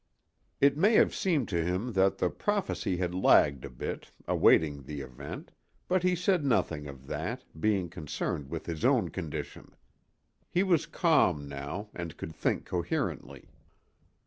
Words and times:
It 0.59 0.75
may 0.77 0.93
have 0.93 1.13
seemed 1.13 1.47
to 1.49 1.63
him 1.63 1.93
that 1.93 2.17
the 2.17 2.31
prophecy 2.31 2.97
had 2.97 3.13
lagged 3.13 3.63
a 3.63 3.69
bit, 3.69 4.09
awaiting 4.27 4.81
the 4.81 5.01
event, 5.01 5.51
but 5.87 6.01
he 6.01 6.15
said 6.15 6.43
nothing 6.43 6.87
of 6.87 7.05
that, 7.05 7.43
being 7.61 7.87
concerned 7.87 8.49
with 8.49 8.65
his 8.65 8.83
own 8.83 9.09
condition. 9.09 9.75
He 10.49 10.63
was 10.63 10.87
calm 10.87 11.47
now, 11.47 11.89
and 11.93 12.17
could 12.17 12.33
think 12.33 12.65
coherently. 12.65 13.51